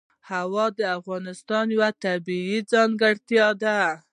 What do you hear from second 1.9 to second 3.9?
طبیعي ځانګړتیا ده.